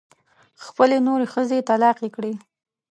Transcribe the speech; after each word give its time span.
خپلې 0.65 0.97
نورې 1.07 1.25
ښځې 1.33 1.65
طلاقې 1.69 2.09
کړې. 2.15 2.33